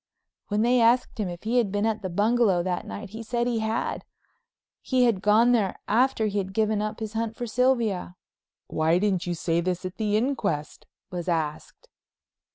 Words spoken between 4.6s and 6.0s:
he had gone there